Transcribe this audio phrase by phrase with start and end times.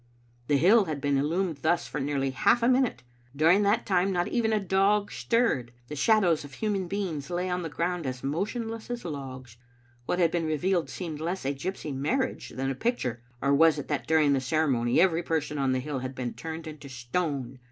[0.47, 3.03] The hill had been illumined thus for nearly half a minute.
[3.35, 5.71] During that time not even a dog stirred.
[5.89, 9.57] The shadows of human beings lay on the ground as motionless as logs.
[10.07, 13.21] What had been revealed seemed less a gypsy marriage than a picture.
[13.43, 16.65] Or was it that during the ceremony every person on the hill had been turned
[16.65, 17.59] into stone?